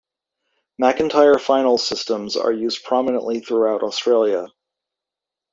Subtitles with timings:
[0.81, 4.47] McIntyre finals systems are used prominently throughout Australia.